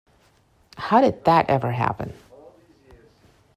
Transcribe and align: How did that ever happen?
How 0.77 0.99
did 0.99 1.25
that 1.25 1.47
ever 1.47 1.71
happen? 1.71 2.13